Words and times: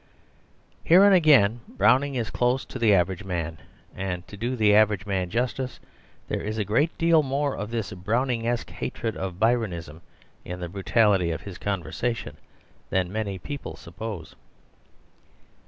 Herein 0.83 1.13
again 1.13 1.59
Browning 1.67 2.15
is 2.15 2.31
close 2.31 2.65
to 2.65 2.79
the 2.79 2.91
average 2.91 3.23
man; 3.23 3.59
and 3.95 4.27
to 4.27 4.35
do 4.35 4.55
the 4.55 4.73
average 4.73 5.05
man 5.05 5.29
justice, 5.29 5.79
there 6.27 6.41
is 6.41 6.57
a 6.57 6.65
great 6.65 6.97
deal 6.97 7.21
more 7.21 7.55
of 7.55 7.69
this 7.69 7.93
Browningesque 7.93 8.71
hatred 8.71 9.15
of 9.15 9.39
Byronism 9.39 10.01
in 10.43 10.59
the 10.59 10.69
brutality 10.69 11.29
of 11.29 11.41
his 11.41 11.59
conversation 11.59 12.37
than 12.89 13.13
many 13.13 13.37
people 13.37 13.75
suppose. 13.75 14.35